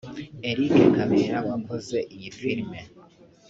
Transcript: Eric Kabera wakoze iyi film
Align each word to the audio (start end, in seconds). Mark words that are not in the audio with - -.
Eric 0.49 0.75
Kabera 0.95 1.37
wakoze 1.49 1.97
iyi 2.15 2.29
film 2.39 2.69